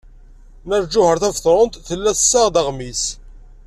[0.65, 3.03] Nna Lǧuheṛ Tabetṛunt tella tessaɣ-d aɣmis.